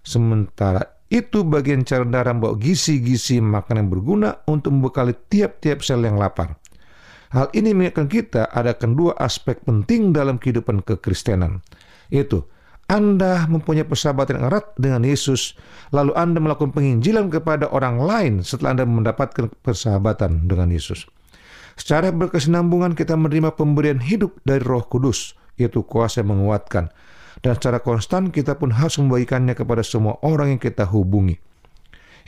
sementara 0.04 1.00
itu 1.10 1.42
bagian 1.42 1.82
darah 1.86 2.34
membawa 2.34 2.54
gizi-gizi 2.58 3.42
makanan 3.42 3.86
yang 3.86 3.89
berguna 3.89 4.30
untuk 4.46 4.78
membekali 4.78 5.18
tiap-tiap 5.28 5.82
sel 5.82 6.06
yang 6.06 6.22
lapar. 6.22 6.58
Hal 7.30 7.50
ini 7.54 7.78
mengingatkan 7.78 8.10
kita 8.10 8.50
ada 8.50 8.74
kedua 8.74 9.13
aspek 9.22 9.62
penting 9.62 10.13
dalam 10.13 10.42
kehidupan 10.42 10.82
kekristenan, 10.82 11.62
yaitu 12.10 12.42
Anda 12.89 13.46
mempunyai 13.46 13.86
persahabatan 13.86 14.42
yang 14.42 14.50
erat 14.50 14.65
dengan 14.82 15.06
Yesus, 15.06 15.54
lalu 15.94 16.10
Anda 16.18 16.42
melakukan 16.42 16.74
penginjilan 16.74 17.30
kepada 17.30 17.70
orang 17.70 18.02
lain 18.02 18.34
setelah 18.42 18.74
Anda 18.74 18.86
mendapatkan 18.89 19.46
persahabatan 19.62 20.50
dengan 20.50 20.74
Yesus. 20.74 21.06
Secara 21.80 22.12
berkesinambungan 22.12 22.92
kita 22.92 23.15
menerima 23.15 23.56
pemberian 23.56 24.04
hidup 24.04 24.36
dari 24.44 24.60
Roh 24.60 24.84
Kudus, 24.84 25.39
yaitu 25.56 25.80
kuasa 25.88 26.20
yang 26.20 26.36
menguatkan, 26.36 26.92
dan 27.39 27.56
secara 27.56 27.80
konstan 27.80 28.36
kita 28.36 28.60
pun 28.60 28.76
harus 28.76 29.00
membagikannya 29.00 29.56
kepada 29.56 29.80
semua 29.80 30.20
orang 30.20 30.60
yang 30.60 30.62
kita 30.62 30.84
hubungi. 30.84 31.39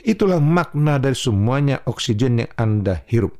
Itulah 0.02 0.40
makna 0.40 0.96
dari 0.96 1.12
semuanya 1.12 1.84
oksigen 1.84 2.40
yang 2.40 2.50
Anda 2.56 3.04
hirup. 3.06 3.36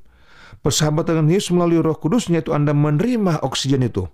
Persahabatan 0.60 1.24
dengan 1.24 1.32
Yesus 1.32 1.50
melalui 1.56 1.80
roh 1.80 1.96
kudusnya 1.96 2.44
itu 2.44 2.52
Anda 2.52 2.76
menerima 2.76 3.40
oksigen 3.42 3.82
itu. 3.82 4.04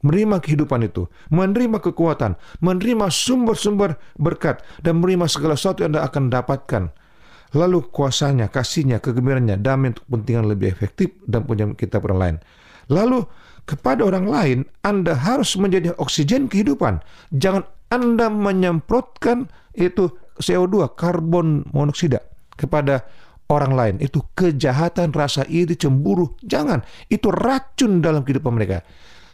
Menerima 0.00 0.40
kehidupan 0.40 0.80
itu, 0.86 1.10
menerima 1.28 1.84
kekuatan, 1.84 2.38
menerima 2.64 3.12
sumber-sumber 3.12 4.00
berkat, 4.16 4.64
dan 4.80 5.02
menerima 5.02 5.28
segala 5.28 5.58
sesuatu 5.58 5.84
yang 5.84 5.92
Anda 5.92 6.08
akan 6.08 6.32
dapatkan. 6.32 6.82
Lalu 7.50 7.90
kuasanya, 7.90 8.46
kasihnya, 8.46 9.02
kegembiraannya, 9.02 9.58
damai 9.58 9.90
untuk 9.90 10.06
kepentingan 10.06 10.46
lebih 10.46 10.70
efektif 10.70 11.10
dan 11.26 11.42
punya 11.42 11.66
kita 11.74 11.98
orang 11.98 12.18
lain. 12.18 12.36
Lalu 12.90 13.26
kepada 13.66 14.06
orang 14.06 14.26
lain, 14.26 14.58
Anda 14.86 15.18
harus 15.18 15.58
menjadi 15.58 15.94
oksigen 15.98 16.46
kehidupan. 16.46 17.02
Jangan 17.34 17.66
Anda 17.90 18.30
menyemprotkan 18.30 19.50
itu 19.74 20.14
CO2, 20.38 20.94
karbon 20.94 21.66
monoksida 21.74 22.22
kepada 22.54 23.02
orang 23.50 23.72
lain. 23.74 23.94
Itu 23.98 24.22
kejahatan, 24.38 25.10
rasa 25.10 25.42
iri, 25.50 25.74
cemburu. 25.74 26.38
Jangan. 26.46 26.86
Itu 27.10 27.34
racun 27.34 27.98
dalam 27.98 28.22
kehidupan 28.22 28.54
mereka. 28.54 28.86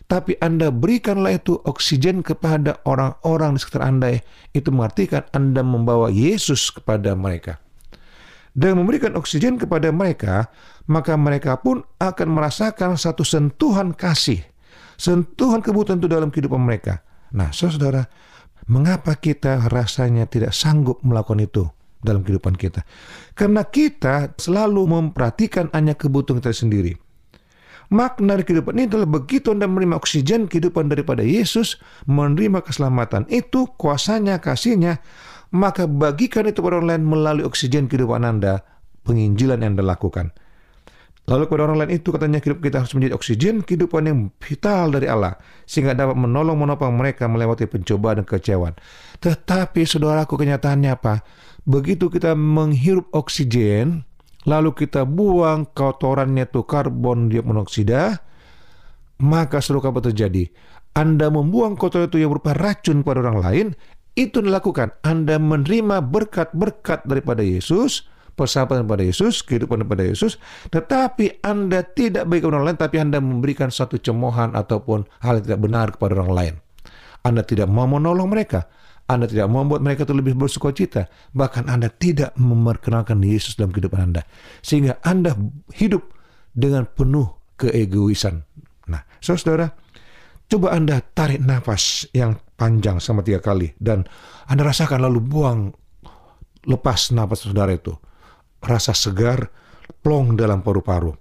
Tapi 0.07 0.39
Anda 0.39 0.71
berikanlah 0.71 1.37
itu 1.37 1.59
oksigen 1.67 2.23
kepada 2.23 2.79
orang-orang 2.89 3.57
di 3.57 3.61
sekitar 3.61 3.83
Anda. 3.85 4.09
Itu 4.57 4.73
mengartikan 4.73 5.27
Anda 5.37 5.61
membawa 5.61 6.09
Yesus 6.09 6.73
kepada 6.73 7.13
mereka. 7.13 7.66
Dengan 8.57 8.81
memberikan 8.81 9.13
oksigen 9.21 9.61
kepada 9.61 9.93
mereka, 9.93 10.49
maka 10.89 11.13
mereka 11.21 11.61
pun 11.61 11.85
akan 12.01 12.29
merasakan 12.33 12.97
satu 12.97 13.21
sentuhan 13.21 13.93
kasih, 13.93 14.41
sentuhan 14.97 15.61
kebutuhan 15.61 16.01
itu 16.01 16.09
dalam 16.09 16.33
kehidupan 16.33 16.65
mereka. 16.65 17.05
Nah, 17.37 17.53
saudara, 17.53 18.09
mengapa 18.65 19.13
kita 19.21 19.69
rasanya 19.69 20.25
tidak 20.25 20.57
sanggup 20.57 21.05
melakukan 21.05 21.45
itu 21.45 21.69
dalam 22.01 22.25
kehidupan 22.25 22.57
kita? 22.57 22.81
Karena 23.37 23.61
kita 23.61 24.33
selalu 24.41 24.89
memperhatikan 24.89 25.69
hanya 25.77 25.93
kebutuhan 25.93 26.41
kita 26.41 26.57
sendiri. 26.57 26.97
Makna 27.87 28.35
dari 28.35 28.43
kehidupan 28.43 28.73
ini 28.75 28.91
adalah 28.91 29.07
begitu 29.07 29.55
Anda 29.55 29.71
menerima 29.71 29.95
oksigen 30.01 30.51
kehidupan 30.51 30.91
daripada 30.91 31.23
Yesus, 31.23 31.79
menerima 32.11 32.65
keselamatan 32.67 33.31
itu, 33.31 33.71
kuasanya, 33.79 34.43
kasihnya, 34.43 34.99
maka 35.55 35.87
bagikan 35.87 36.49
itu 36.49 36.59
kepada 36.59 36.83
orang 36.83 36.97
lain 36.97 37.05
melalui 37.07 37.45
oksigen 37.47 37.87
kehidupan 37.87 38.23
Anda, 38.27 38.65
penginjilan 39.07 39.63
yang 39.63 39.79
Anda 39.79 39.85
lakukan. 39.85 40.35
Lalu 41.27 41.51
kepada 41.51 41.67
orang 41.67 41.79
lain 41.83 41.93
itu 41.99 42.15
katanya 42.15 42.39
hidup 42.39 42.63
kita 42.63 42.87
harus 42.87 42.95
menjadi 42.95 43.19
oksigen 43.19 43.67
kehidupan 43.67 44.07
yang 44.07 44.19
vital 44.39 44.95
dari 44.95 45.11
Allah 45.11 45.35
sehingga 45.67 45.99
dapat 45.99 46.15
menolong 46.15 46.55
menopang 46.55 46.95
mereka 46.95 47.27
melewati 47.27 47.67
pencobaan 47.67 48.23
dan 48.23 48.27
kecewaan. 48.31 48.75
Tetapi 49.19 49.83
saudaraku 49.83 50.39
kenyataannya 50.39 50.91
apa? 50.95 51.27
Begitu 51.67 52.07
kita 52.15 52.39
menghirup 52.39 53.11
oksigen 53.11 54.07
lalu 54.47 54.71
kita 54.87 55.03
buang 55.03 55.67
kotorannya 55.75 56.47
itu 56.47 56.63
karbon 56.63 57.27
dioksida 57.27 58.23
maka 59.19 59.59
seluruh 59.59 59.91
apa 59.91 60.07
terjadi? 60.07 60.47
Anda 60.97 61.29
membuang 61.29 61.77
kotoran 61.77 62.09
itu 62.09 62.23
yang 62.23 62.33
berupa 62.33 62.57
racun 62.57 63.05
pada 63.05 63.21
orang 63.21 63.39
lain, 63.43 63.67
itu 64.17 64.41
dilakukan. 64.41 64.97
Anda 65.05 65.37
menerima 65.37 66.01
berkat-berkat 66.01 67.05
daripada 67.05 67.45
Yesus, 67.45 68.09
persahabatan 68.33 68.89
pada 68.89 69.05
Yesus, 69.05 69.45
kehidupan 69.45 69.85
daripada 69.85 70.09
Yesus, 70.09 70.41
tetapi 70.73 71.45
Anda 71.45 71.85
tidak 71.85 72.25
bagi 72.27 72.49
orang 72.49 72.73
lain, 72.73 72.79
tapi 72.81 72.97
Anda 72.97 73.21
memberikan 73.21 73.69
satu 73.69 74.01
cemohan 74.01 74.57
ataupun 74.57 75.05
hal 75.21 75.41
yang 75.41 75.45
tidak 75.45 75.61
benar 75.61 75.87
kepada 75.93 76.13
orang 76.21 76.33
lain. 76.33 76.55
Anda 77.23 77.45
tidak 77.45 77.69
mau 77.69 77.85
menolong 77.85 78.33
mereka. 78.33 78.67
Anda 79.07 79.31
tidak 79.31 79.47
membuat 79.47 79.87
mereka 79.87 80.03
itu 80.03 80.15
lebih 80.19 80.35
bersuka 80.35 80.75
cita. 80.75 81.07
Bahkan 81.31 81.71
Anda 81.71 81.87
tidak 81.95 82.35
memperkenalkan 82.35 83.23
Yesus 83.23 83.55
dalam 83.55 83.71
kehidupan 83.71 84.03
Anda. 84.03 84.23
Sehingga 84.67 84.99
Anda 85.07 85.35
hidup 85.79 86.03
dengan 86.51 86.91
penuh 86.91 87.55
keegoisan. 87.55 88.43
Nah, 88.91 89.07
saudara, 89.23 89.71
coba 90.47 90.75
Anda 90.75 91.03
tarik 91.03 91.43
nafas 91.43 92.07
yang 92.15 92.39
panjang 92.57 93.03
sama 93.03 93.23
tiga 93.23 93.43
kali 93.43 93.75
dan 93.79 94.07
Anda 94.47 94.67
rasakan 94.67 95.05
lalu 95.05 95.21
buang 95.23 95.61
lepas 96.67 97.15
nafas 97.15 97.47
saudara 97.47 97.75
itu 97.75 97.95
rasa 98.63 98.97
segar 98.97 99.47
plong 100.03 100.35
dalam 100.35 100.63
paru-paru. 100.63 101.15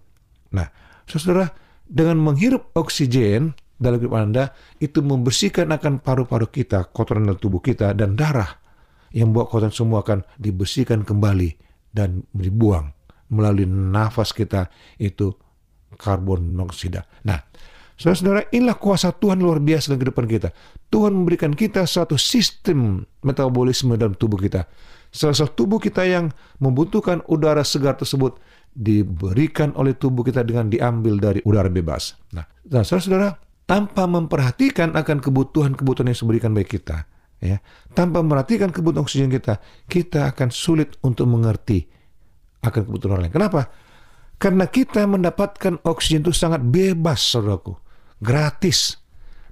Nah, 0.54 0.68
saudara 1.06 1.50
dengan 1.86 2.18
menghirup 2.22 2.74
oksigen 2.74 3.54
dalam 3.78 4.02
hidup 4.02 4.16
Anda 4.16 4.44
itu 4.82 5.04
membersihkan 5.04 5.70
akan 5.70 6.02
paru-paru 6.02 6.50
kita, 6.50 6.90
kotoran 6.90 7.28
dalam 7.30 7.38
tubuh 7.38 7.62
kita 7.62 7.94
dan 7.94 8.18
darah 8.18 8.50
yang 9.14 9.36
buat 9.36 9.52
kotoran 9.52 9.74
semua 9.74 10.02
akan 10.02 10.26
dibersihkan 10.40 11.06
kembali 11.06 11.56
dan 11.94 12.26
dibuang 12.34 12.92
melalui 13.32 13.68
nafas 13.68 14.32
kita 14.32 14.68
itu 15.00 15.32
karbon 15.96 16.52
monoksida. 16.52 17.08
Nah, 17.26 17.40
Saudara-saudara, 17.96 18.52
inilah 18.52 18.76
kuasa 18.76 19.16
Tuhan 19.16 19.40
luar 19.40 19.64
biasa 19.64 19.96
dalam 19.96 20.04
kehidupan 20.04 20.28
kita. 20.28 20.50
Tuhan 20.92 21.16
memberikan 21.16 21.56
kita 21.56 21.88
suatu 21.88 22.20
sistem 22.20 23.08
metabolisme 23.24 23.96
dalam 23.96 24.20
tubuh 24.20 24.36
kita. 24.36 24.68
Salah 25.16 25.32
satu 25.32 25.64
tubuh 25.64 25.80
kita 25.80 26.04
yang 26.04 26.28
membutuhkan 26.60 27.24
udara 27.32 27.64
segar 27.64 27.96
tersebut 27.96 28.36
diberikan 28.76 29.72
oleh 29.80 29.96
tubuh 29.96 30.28
kita 30.28 30.44
dengan 30.44 30.68
diambil 30.68 31.16
dari 31.24 31.40
udara 31.48 31.72
bebas. 31.72 32.20
Nah, 32.36 32.44
dan 32.68 32.84
saudara-saudara, 32.84 33.40
tanpa 33.64 34.04
memperhatikan 34.12 34.92
akan 34.92 35.24
kebutuhan-kebutuhan 35.24 36.12
yang 36.12 36.20
diberikan 36.20 36.52
bagi 36.52 36.76
kita, 36.76 37.08
ya, 37.40 37.64
tanpa 37.96 38.20
memperhatikan 38.20 38.76
kebutuhan 38.76 39.08
oksigen 39.08 39.32
kita, 39.32 39.64
kita 39.88 40.36
akan 40.36 40.52
sulit 40.52 41.00
untuk 41.00 41.32
mengerti 41.32 41.88
akan 42.60 42.84
kebutuhan 42.84 43.16
orang 43.16 43.32
lain. 43.32 43.36
Kenapa? 43.40 43.72
Karena 44.36 44.68
kita 44.68 45.08
mendapatkan 45.08 45.80
oksigen 45.88 46.28
itu 46.28 46.36
sangat 46.36 46.60
bebas, 46.60 47.24
saudaraku 47.24 47.85
gratis, 48.22 49.00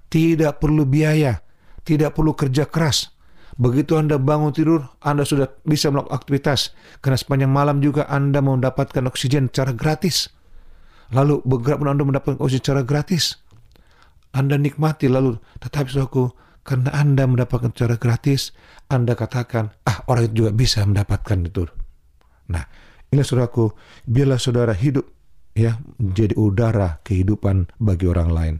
tidak 0.08 0.62
perlu 0.62 0.86
biaya, 0.86 1.42
tidak 1.84 2.16
perlu 2.16 2.36
kerja 2.38 2.68
keras. 2.68 3.12
Begitu 3.54 3.94
Anda 3.98 4.18
bangun 4.18 4.50
tidur, 4.50 4.90
Anda 4.98 5.26
sudah 5.26 5.46
bisa 5.62 5.94
melakukan 5.94 6.18
aktivitas. 6.18 6.74
Karena 7.06 7.18
sepanjang 7.22 7.54
malam 7.54 7.86
juga 7.86 8.10
Anda 8.10 8.42
mendapatkan 8.42 9.06
oksigen 9.06 9.54
secara 9.54 9.74
gratis. 9.78 10.30
lalu 11.14 11.46
bergerak 11.46 11.78
pun 11.78 11.90
Anda 11.94 12.04
mendapatkan 12.10 12.42
oh 12.42 12.50
secara 12.50 12.82
gratis. 12.82 13.38
Anda 14.34 14.58
nikmati 14.58 15.06
lalu 15.06 15.38
tetapi 15.62 15.94
saudaraku 15.94 16.34
karena 16.66 16.90
Anda 16.90 17.30
mendapatkan 17.30 17.70
secara 17.76 18.02
gratis, 18.02 18.50
Anda 18.90 19.14
katakan, 19.14 19.78
ah 19.86 20.02
orang 20.10 20.32
itu 20.32 20.36
juga 20.42 20.52
bisa 20.58 20.82
mendapatkan 20.82 21.38
itu. 21.46 21.70
Nah, 22.50 22.66
ini 23.14 23.22
saudaraku, 23.22 23.70
biarlah 24.10 24.42
saudara 24.42 24.74
hidup 24.74 25.06
ya 25.54 25.78
menjadi 26.02 26.34
udara 26.38 27.00
kehidupan 27.06 27.70
bagi 27.78 28.06
orang 28.10 28.30
lain. 28.30 28.56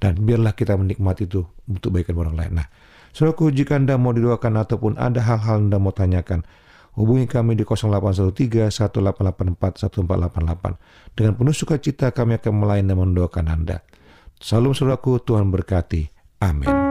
Dan 0.00 0.16
biarlah 0.24 0.56
kita 0.56 0.76
menikmati 0.80 1.28
itu 1.28 1.44
untuk 1.68 1.92
kebaikan 1.92 2.16
orang 2.16 2.36
lain. 2.36 2.52
Nah, 2.56 2.66
saudaraku 3.12 3.52
jika 3.52 3.76
Anda 3.76 4.00
mau 4.00 4.16
didoakan 4.16 4.64
ataupun 4.64 4.92
ada 4.96 5.20
hal-hal 5.20 5.68
Anda 5.68 5.76
mau 5.76 5.92
tanyakan, 5.92 6.40
hubungi 6.96 7.28
kami 7.28 7.60
di 7.60 7.68
0813 7.68 8.72
1884 8.72 9.92
1488. 9.92 10.80
Dengan 11.12 11.32
penuh 11.36 11.52
sukacita 11.52 12.08
kami 12.16 12.40
akan 12.40 12.52
melayani 12.64 12.88
dan 12.88 12.96
mendoakan 12.96 13.46
Anda. 13.52 13.84
Salam 14.40 14.72
saudaraku, 14.72 15.20
Tuhan 15.20 15.52
berkati. 15.52 16.08
Amin. 16.40 16.89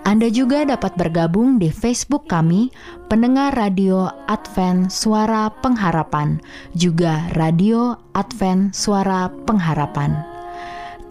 Anda 0.08 0.32
juga 0.32 0.64
dapat 0.64 0.96
bergabung 0.96 1.60
di 1.60 1.68
Facebook 1.68 2.32
kami, 2.32 2.72
pendengar 3.12 3.52
radio 3.52 4.08
Advent 4.24 4.88
Suara 4.88 5.52
Pengharapan, 5.60 6.40
juga 6.72 7.28
radio 7.36 7.92
Advent 8.16 8.72
Suara 8.72 9.28
Pengharapan. 9.44 10.16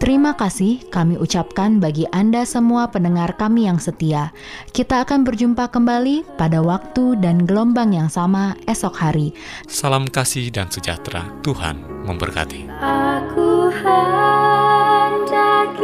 Terima 0.02 0.34
kasih 0.34 0.82
kami 0.90 1.14
ucapkan 1.14 1.78
bagi 1.78 2.10
Anda 2.10 2.42
semua 2.42 2.90
pendengar 2.90 3.38
kami 3.38 3.70
yang 3.70 3.78
setia. 3.78 4.34
Kita 4.74 5.06
akan 5.06 5.22
berjumpa 5.22 5.70
kembali 5.70 6.34
pada 6.34 6.58
waktu 6.58 7.22
dan 7.22 7.46
gelombang 7.46 7.94
yang 7.94 8.10
sama 8.10 8.58
esok 8.66 8.98
hari. 8.98 9.30
Salam 9.70 10.10
kasih 10.10 10.50
dan 10.50 10.74
sejahtera. 10.74 11.22
Tuhan 11.46 12.02
memberkati. 12.02 12.66
Aku 12.82 13.70
hendak 13.70 15.78